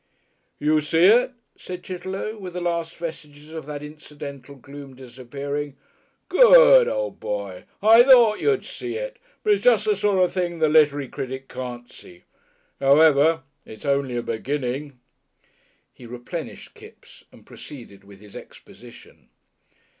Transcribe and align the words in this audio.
"You 0.57 0.81
see 0.81 1.05
it?" 1.05 1.33
said 1.55 1.83
Chitterlow, 1.83 2.35
with 2.39 2.53
the 2.53 2.59
last 2.59 2.95
vestiges 2.95 3.53
of 3.53 3.67
that 3.67 3.83
incidental 3.83 4.55
gloom 4.55 4.95
disappearing. 4.95 5.75
"Good, 6.27 6.87
old 6.87 7.19
boy! 7.19 7.65
I 7.83 8.01
thought 8.01 8.39
you'd 8.39 8.65
see 8.65 8.95
it. 8.95 9.19
But 9.43 9.53
it's 9.53 9.61
just 9.63 9.85
the 9.85 9.95
sort 9.95 10.23
of 10.23 10.33
thing 10.33 10.57
the 10.57 10.69
literary 10.69 11.07
critic 11.07 11.47
can't 11.47 11.91
see. 11.91 12.23
However, 12.79 13.43
it's 13.63 13.85
only 13.85 14.17
a 14.17 14.23
beginning" 14.23 14.99
He 15.93 16.07
replenished 16.07 16.73
Kipps 16.73 17.25
and 17.31 17.45
proceeded 17.45 18.03
with 18.03 18.21
his 18.21 18.35
exposition. 18.35 19.29